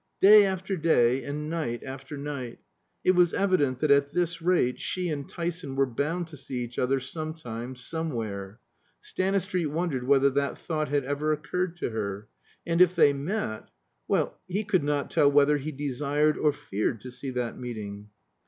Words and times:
Day 0.19 0.47
after 0.47 0.75
day, 0.75 1.23
and 1.23 1.47
night 1.47 1.83
after 1.83 2.17
night; 2.17 2.57
it 3.03 3.11
was 3.11 3.35
evident 3.35 3.77
that 3.81 3.91
at 3.91 4.09
this 4.09 4.41
rate 4.41 4.79
she 4.79 5.09
and 5.09 5.29
Tyson 5.29 5.75
were 5.75 5.85
bound 5.85 6.25
to 6.25 6.37
see 6.37 6.63
each 6.63 6.79
other 6.79 6.99
some 6.99 7.35
time, 7.35 7.75
somewhere. 7.75 8.59
Stanistreet 8.99 9.69
wondered 9.69 10.05
whether 10.07 10.31
that 10.31 10.57
thought 10.57 10.89
had 10.89 11.05
ever 11.05 11.31
occurred 11.31 11.75
to 11.77 11.91
her. 11.91 12.27
And 12.65 12.81
if 12.81 12.95
they 12.95 13.13
met 13.13 13.69
well, 14.07 14.39
he 14.47 14.63
could 14.63 14.83
not 14.83 15.11
tell 15.11 15.29
whether 15.31 15.57
he 15.59 15.71
desired 15.71 16.35
or 16.35 16.51
feared 16.51 16.99
to 17.01 17.11
see 17.11 17.29
that 17.29 17.59
meeting. 17.59 18.09